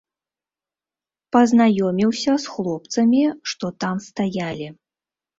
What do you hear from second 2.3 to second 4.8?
з хлопцамі, што там стаялі.